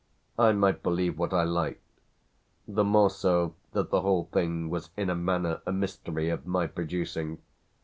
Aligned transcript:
I 0.39 0.51
might 0.51 0.81
believe 0.81 1.19
what 1.19 1.31
I 1.31 1.43
liked 1.43 1.83
the 2.67 2.83
more 2.83 3.11
so 3.11 3.53
that 3.73 3.91
the 3.91 4.01
whole 4.01 4.27
thing 4.33 4.67
was 4.71 4.89
in 4.97 5.11
a 5.11 5.15
manner 5.15 5.61
a 5.63 5.71
mystery 5.71 6.29
of 6.29 6.47
my 6.47 6.65
producing. 6.65 7.37